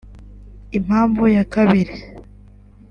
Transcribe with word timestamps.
Impamvu 0.77 1.23
ya 1.35 1.43
kabiri 1.53 1.95